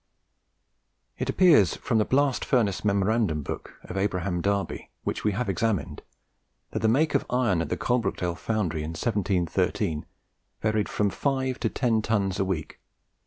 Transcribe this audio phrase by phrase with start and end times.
[1.19, 6.01] It appears from the 'Blast Furnace Memorandum Book' of Abraham Darby, which we have examined,
[6.71, 10.07] that the make of iron at the Coalbrookdale foundry, in 1713,
[10.59, 12.79] varied from five to ten tons a week.